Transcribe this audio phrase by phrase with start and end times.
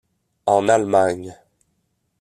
[0.53, 1.37] En Allemagne.